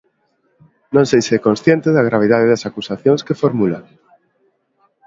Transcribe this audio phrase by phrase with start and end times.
[0.95, 3.79] Non sei se é consciente da gravidade das acusacións que formula.